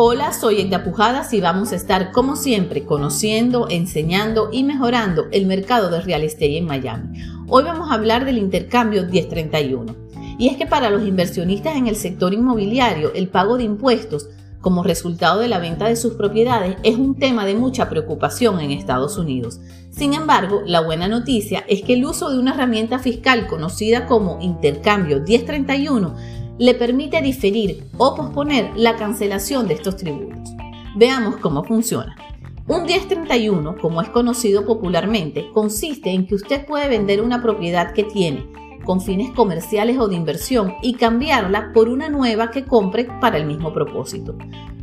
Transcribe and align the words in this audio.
Hola, 0.00 0.32
soy 0.32 0.60
Edda 0.60 0.84
Pujadas 0.84 1.32
y 1.32 1.40
vamos 1.40 1.72
a 1.72 1.74
estar 1.74 2.12
como 2.12 2.36
siempre 2.36 2.84
conociendo, 2.84 3.66
enseñando 3.68 4.48
y 4.52 4.62
mejorando 4.62 5.26
el 5.32 5.46
mercado 5.46 5.90
de 5.90 6.00
real 6.00 6.22
estate 6.22 6.56
en 6.56 6.66
Miami. 6.66 7.20
Hoy 7.48 7.64
vamos 7.64 7.90
a 7.90 7.94
hablar 7.94 8.24
del 8.24 8.38
intercambio 8.38 9.06
1031. 9.06 9.96
Y 10.38 10.50
es 10.50 10.56
que 10.56 10.66
para 10.66 10.90
los 10.90 11.04
inversionistas 11.04 11.74
en 11.74 11.88
el 11.88 11.96
sector 11.96 12.32
inmobiliario, 12.32 13.12
el 13.12 13.26
pago 13.26 13.56
de 13.56 13.64
impuestos 13.64 14.28
como 14.60 14.84
resultado 14.84 15.40
de 15.40 15.48
la 15.48 15.58
venta 15.58 15.88
de 15.88 15.96
sus 15.96 16.14
propiedades 16.14 16.76
es 16.84 16.96
un 16.96 17.16
tema 17.16 17.44
de 17.44 17.56
mucha 17.56 17.88
preocupación 17.88 18.60
en 18.60 18.70
Estados 18.70 19.18
Unidos. 19.18 19.58
Sin 19.90 20.14
embargo, 20.14 20.62
la 20.64 20.80
buena 20.80 21.08
noticia 21.08 21.64
es 21.66 21.82
que 21.82 21.94
el 21.94 22.04
uso 22.04 22.30
de 22.30 22.38
una 22.38 22.54
herramienta 22.54 23.00
fiscal 23.00 23.48
conocida 23.48 24.06
como 24.06 24.38
intercambio 24.40 25.22
1031 25.22 26.38
le 26.58 26.74
permite 26.74 27.22
diferir 27.22 27.84
o 27.96 28.14
posponer 28.14 28.72
la 28.76 28.96
cancelación 28.96 29.68
de 29.68 29.74
estos 29.74 29.96
tributos. 29.96 30.50
Veamos 30.96 31.36
cómo 31.36 31.64
funciona. 31.64 32.16
Un 32.66 32.82
1031, 32.84 33.76
como 33.80 34.02
es 34.02 34.08
conocido 34.10 34.66
popularmente, 34.66 35.50
consiste 35.54 36.10
en 36.10 36.26
que 36.26 36.34
usted 36.34 36.66
puede 36.66 36.88
vender 36.88 37.22
una 37.22 37.40
propiedad 37.40 37.92
que 37.92 38.04
tiene 38.04 38.46
con 38.84 39.00
fines 39.00 39.30
comerciales 39.32 39.98
o 39.98 40.08
de 40.08 40.16
inversión 40.16 40.74
y 40.82 40.94
cambiarla 40.94 41.72
por 41.72 41.88
una 41.88 42.08
nueva 42.08 42.50
que 42.50 42.64
compre 42.64 43.06
para 43.20 43.36
el 43.36 43.46
mismo 43.46 43.72
propósito, 43.72 44.34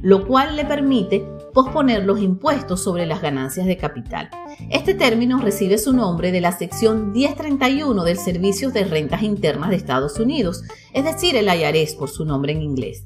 lo 0.02 0.28
cual 0.28 0.55
le 0.55 0.66
permite 0.66 1.28
posponer 1.55 2.04
los 2.04 2.22
impuestos 2.22 2.84
sobre 2.84 3.05
las 3.05 3.22
ganancias 3.22 3.66
de 3.66 3.77
capital. 3.77 4.30
Este 4.70 4.94
término 4.94 5.40
recibe 5.40 5.77
su 5.77 5.94
nombre 5.94 6.34
de 6.34 6.41
la 6.41 6.52
sección 6.52 7.13
1031 7.13 8.04
del 8.04 8.18
Servicio 8.18 8.72
de 8.72 8.84
Rentas 8.84 9.23
Internas 9.23 9.70
de 9.70 9.77
Estados 9.77 10.20
Unidos, 10.20 10.63
es 10.94 11.05
decir, 11.05 11.38
el 11.38 11.48
IRS 11.48 11.96
por 11.96 12.10
su 12.10 12.26
nombre 12.26 12.52
en 12.52 12.62
inglés. 12.62 13.05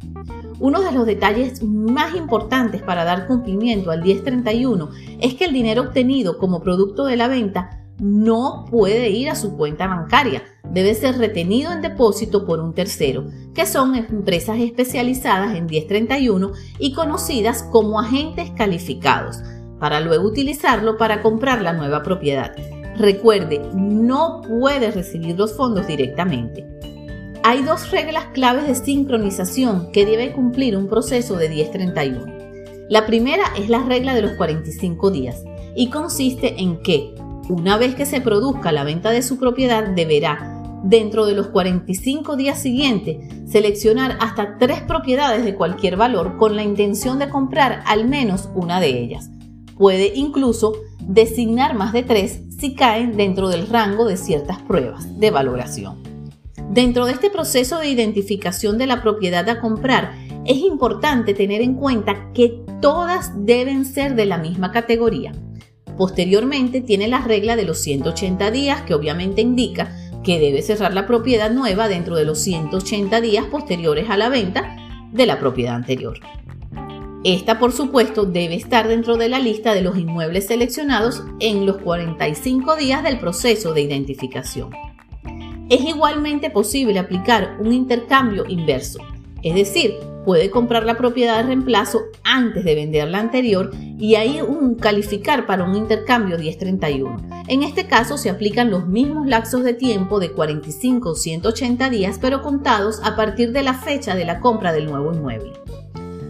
Uno 0.60 0.82
de 0.82 0.92
los 0.92 1.06
detalles 1.06 1.64
más 1.64 2.16
importantes 2.16 2.82
para 2.82 3.04
dar 3.04 3.28
cumplimiento 3.28 3.92
al 3.92 4.02
1031 4.02 4.90
es 5.22 5.36
que 5.36 5.46
el 5.46 5.54
dinero 5.54 5.84
obtenido 5.84 6.40
como 6.40 6.62
producto 6.62 7.06
de 7.06 7.18
la 7.18 7.28
venta 7.28 7.79
no 8.00 8.66
puede 8.70 9.10
ir 9.10 9.30
a 9.30 9.36
su 9.36 9.56
cuenta 9.58 9.88
bancaria, 9.88 10.44
debe 10.72 10.94
ser 10.96 11.18
retenido 11.18 11.72
en 11.72 11.82
depósito 11.82 12.46
por 12.46 12.60
un 12.60 12.74
tercero, 12.74 13.28
que 13.54 13.66
son 13.66 13.96
empresas 13.96 14.60
especializadas 14.60 15.56
en 15.56 15.66
1031 15.66 16.52
y 16.80 16.94
conocidas 16.94 17.64
como 17.64 18.00
agentes 18.00 18.52
calificados, 18.52 19.42
para 19.80 20.00
luego 20.00 20.26
utilizarlo 20.26 20.98
para 20.98 21.22
comprar 21.22 21.62
la 21.62 21.74
nueva 21.74 22.04
propiedad. 22.04 22.56
Recuerde, 22.98 23.62
no 23.74 24.42
puede 24.42 24.92
recibir 24.92 25.38
los 25.38 25.56
fondos 25.56 25.88
directamente. 25.88 26.66
Hay 27.44 27.64
dos 27.64 27.90
reglas 27.92 28.26
claves 28.34 28.68
de 28.68 28.76
sincronización 28.76 29.92
que 29.92 30.06
debe 30.06 30.34
cumplir 30.34 30.76
un 30.76 30.90
proceso 30.90 31.38
de 31.38 31.48
1031. 31.48 32.40
La 32.90 33.06
primera 33.06 33.44
es 33.58 33.70
la 33.70 33.84
regla 33.84 34.14
de 34.14 34.24
los 34.24 34.32
45 34.34 35.12
días 35.12 35.44
y 35.76 35.90
consiste 35.90 36.60
en 36.60 36.82
que 36.82 37.14
una 37.50 37.78
vez 37.78 37.96
que 37.96 38.06
se 38.06 38.22
produzca 38.22 38.72
la 38.72 38.84
venta 38.84 39.10
de 39.10 39.24
su 39.24 39.38
propiedad, 39.38 39.88
deberá, 39.88 40.62
dentro 40.84 41.26
de 41.26 41.34
los 41.34 41.48
45 41.48 42.36
días 42.36 42.62
siguientes, 42.62 43.18
seleccionar 43.50 44.18
hasta 44.22 44.58
tres 44.58 44.82
propiedades 44.82 45.44
de 45.44 45.56
cualquier 45.56 45.98
valor 45.98 46.38
con 46.38 46.56
la 46.56 46.64
intención 46.64 47.20
de 47.20 47.28
comprar 47.28 47.82
al 47.86 48.08
menos 48.08 48.50
una 48.54 48.80
de 48.80 49.00
ellas. 49.00 49.32
Puede 49.78 50.14
incluso 50.16 50.74
designar 51.00 51.74
más 51.74 51.92
de 51.92 52.04
tres 52.04 52.42
si 52.60 52.76
caen 52.76 53.18
dentro 53.18 53.50
del 53.50 53.68
rango 53.68 54.06
de 54.06 54.18
ciertas 54.18 54.60
pruebas 54.62 55.20
de 55.20 55.32
valoración. 55.32 55.98
Dentro 56.70 57.08
de 57.08 57.14
este 57.14 57.32
proceso 57.32 57.80
de 57.80 57.90
identificación 57.90 58.78
de 58.78 58.86
la 58.86 59.02
propiedad 59.02 59.50
a 59.50 59.60
comprar, 59.60 60.14
es 60.46 60.58
importante 60.58 61.34
tener 61.34 61.62
en 61.62 61.74
cuenta 61.74 62.32
que 62.34 62.64
todas 62.80 63.32
deben 63.46 63.86
ser 63.86 64.16
de 64.16 64.28
la 64.28 64.38
misma 64.38 64.72
categoría. 64.72 65.32
Posteriormente 66.00 66.80
tiene 66.80 67.10
la 67.10 67.20
regla 67.20 67.58
de 67.58 67.66
los 67.66 67.80
180 67.80 68.52
días 68.52 68.84
que 68.84 68.94
obviamente 68.94 69.42
indica 69.42 69.94
que 70.24 70.40
debe 70.40 70.62
cerrar 70.62 70.94
la 70.94 71.06
propiedad 71.06 71.52
nueva 71.52 71.90
dentro 71.90 72.16
de 72.16 72.24
los 72.24 72.40
180 72.40 73.20
días 73.20 73.44
posteriores 73.48 74.10
a 74.10 74.16
la 74.16 74.30
venta 74.30 74.78
de 75.12 75.26
la 75.26 75.38
propiedad 75.40 75.76
anterior. 75.76 76.18
Esta, 77.26 77.60
por 77.60 77.74
supuesto, 77.74 78.24
debe 78.24 78.56
estar 78.56 78.88
dentro 78.88 79.18
de 79.18 79.28
la 79.28 79.40
lista 79.40 79.74
de 79.74 79.82
los 79.82 79.98
inmuebles 79.98 80.48
seleccionados 80.48 81.22
en 81.42 81.66
los 81.66 81.80
45 81.80 82.78
días 82.78 83.04
del 83.04 83.20
proceso 83.20 83.74
de 83.74 83.82
identificación. 83.82 84.70
Es 85.70 85.82
igualmente 85.82 86.50
posible 86.50 86.98
aplicar 86.98 87.58
un 87.60 87.74
intercambio 87.74 88.46
inverso, 88.48 89.00
es 89.44 89.54
decir, 89.54 89.96
puede 90.26 90.50
comprar 90.50 90.86
la 90.86 90.98
propiedad 90.98 91.38
de 91.38 91.44
reemplazo 91.44 92.02
antes 92.24 92.64
de 92.64 92.76
vender 92.76 93.08
la 93.08 93.20
anterior 93.20 93.72
y 93.98 94.16
ahí 94.16 94.42
un 94.42 94.76
calificar 94.76 95.46
para 95.46 95.64
un 95.64 95.76
intercambio 95.76 96.38
1031. 96.38 97.18
En 97.48 97.64
este 97.64 97.88
caso 97.88 98.18
se 98.18 98.30
aplican 98.30 98.70
los 98.70 98.88
mismos 98.88 99.28
lapsos 99.28 99.64
de 99.64 99.74
tiempo 99.74 100.20
de 100.20 100.32
45 100.32 101.10
o 101.10 101.16
180 101.16 101.90
días, 101.90 102.20
pero 102.22 102.42
contados 102.42 103.02
a 103.04 103.16
partir 103.16 103.52
de 103.52 103.64
la 103.64 103.74
fecha 103.74 104.16
de 104.16 104.26
la 104.26 104.40
compra 104.40 104.72
del 104.72 104.86
nuevo 104.86 105.14
inmueble. 105.14 105.54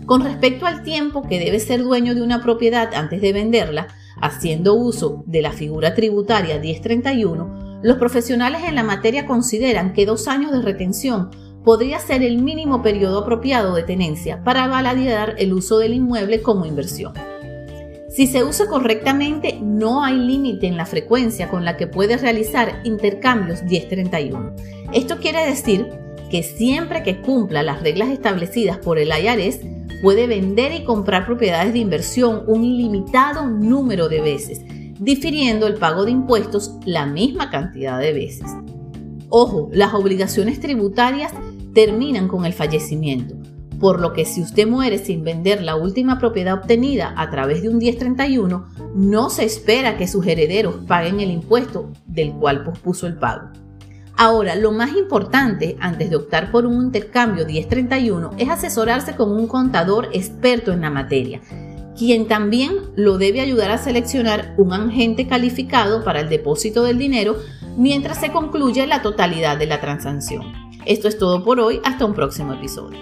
Con 0.05 0.23
respecto 0.23 0.65
al 0.65 0.81
tiempo 0.83 1.27
que 1.27 1.39
debe 1.39 1.59
ser 1.59 1.83
dueño 1.83 2.15
de 2.15 2.23
una 2.23 2.41
propiedad 2.41 2.93
antes 2.95 3.21
de 3.21 3.31
venderla, 3.31 3.87
haciendo 4.21 4.73
uso 4.73 5.23
de 5.27 5.41
la 5.41 5.51
figura 5.51 5.93
tributaria 5.93 6.59
1031, 6.59 7.79
los 7.83 7.97
profesionales 7.97 8.63
en 8.67 8.75
la 8.75 8.83
materia 8.83 9.25
consideran 9.25 9.93
que 9.93 10.05
dos 10.05 10.27
años 10.27 10.51
de 10.51 10.61
retención 10.61 11.29
podría 11.63 11.99
ser 11.99 12.23
el 12.23 12.39
mínimo 12.39 12.81
periodo 12.81 13.19
apropiado 13.19 13.75
de 13.75 13.83
tenencia 13.83 14.43
para 14.43 14.67
validar 14.67 15.35
el 15.37 15.53
uso 15.53 15.79
del 15.79 15.93
inmueble 15.93 16.41
como 16.41 16.65
inversión. 16.65 17.13
Si 18.09 18.25
se 18.27 18.43
usa 18.43 18.65
correctamente, 18.65 19.59
no 19.61 20.03
hay 20.03 20.15
límite 20.17 20.67
en 20.67 20.77
la 20.77 20.85
frecuencia 20.85 21.49
con 21.49 21.63
la 21.63 21.77
que 21.77 21.87
puede 21.87 22.17
realizar 22.17 22.81
intercambios 22.83 23.63
1031. 23.63 24.55
Esto 24.93 25.17
quiere 25.17 25.45
decir 25.45 25.87
que 26.31 26.43
siempre 26.43 27.03
que 27.03 27.21
cumpla 27.21 27.63
las 27.63 27.81
reglas 27.81 28.09
establecidas 28.09 28.77
por 28.77 28.97
el 28.97 29.09
IRS, 29.09 29.59
puede 30.01 30.27
vender 30.27 30.73
y 30.73 30.83
comprar 30.83 31.25
propiedades 31.25 31.73
de 31.73 31.79
inversión 31.79 32.43
un 32.47 32.63
ilimitado 32.63 33.47
número 33.47 34.09
de 34.09 34.21
veces, 34.21 34.61
difiriendo 34.99 35.67
el 35.67 35.75
pago 35.75 36.05
de 36.05 36.11
impuestos 36.11 36.75
la 36.85 37.05
misma 37.05 37.49
cantidad 37.49 37.99
de 37.99 38.13
veces. 38.13 38.49
Ojo, 39.29 39.69
las 39.71 39.93
obligaciones 39.93 40.59
tributarias 40.59 41.31
terminan 41.73 42.27
con 42.27 42.45
el 42.45 42.53
fallecimiento, 42.53 43.35
por 43.79 43.99
lo 43.99 44.13
que 44.13 44.25
si 44.25 44.41
usted 44.41 44.67
muere 44.67 44.97
sin 44.97 45.23
vender 45.23 45.61
la 45.61 45.75
última 45.75 46.19
propiedad 46.19 46.55
obtenida 46.55 47.13
a 47.17 47.29
través 47.29 47.61
de 47.61 47.69
un 47.69 47.77
1031, 47.77 48.67
no 48.95 49.29
se 49.29 49.45
espera 49.45 49.97
que 49.97 50.07
sus 50.07 50.25
herederos 50.27 50.75
paguen 50.87 51.19
el 51.19 51.31
impuesto 51.31 51.91
del 52.05 52.33
cual 52.33 52.63
pospuso 52.63 53.07
el 53.07 53.17
pago. 53.17 53.49
Ahora, 54.17 54.55
lo 54.55 54.73
más 54.73 54.97
importante 54.97 55.77
antes 55.79 56.09
de 56.09 56.17
optar 56.17 56.51
por 56.51 56.65
un 56.65 56.83
intercambio 56.83 57.45
1031 57.45 58.31
es 58.37 58.49
asesorarse 58.49 59.15
con 59.15 59.31
un 59.31 59.47
contador 59.47 60.09
experto 60.11 60.73
en 60.73 60.81
la 60.81 60.89
materia, 60.89 61.39
quien 61.97 62.27
también 62.27 62.73
lo 62.97 63.17
debe 63.17 63.39
ayudar 63.39 63.71
a 63.71 63.77
seleccionar 63.77 64.55
un 64.57 64.73
agente 64.73 65.25
calificado 65.25 66.03
para 66.03 66.19
el 66.19 66.27
depósito 66.27 66.83
del 66.83 66.97
dinero 66.97 67.37
mientras 67.77 68.19
se 68.19 68.31
concluye 68.31 68.85
la 68.87 69.01
totalidad 69.01 69.57
de 69.57 69.67
la 69.67 69.79
transacción. 69.79 70.68
Esto 70.85 71.07
es 71.07 71.17
todo 71.17 71.43
por 71.43 71.59
hoy, 71.59 71.81
hasta 71.83 72.05
un 72.05 72.13
próximo 72.13 72.53
episodio. 72.53 72.97